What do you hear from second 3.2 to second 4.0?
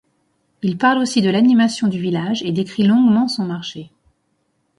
son marché.